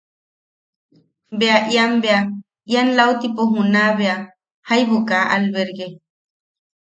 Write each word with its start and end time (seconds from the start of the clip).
Bea 1.39 1.57
ian 1.73 1.93
bea... 2.03 2.21
ian 2.71 2.87
lautipo 2.97 3.41
juna 3.51 3.83
bea... 3.99 4.17
jaibu 4.67 4.97
kaa 5.09 5.25
alberge. 5.35 5.87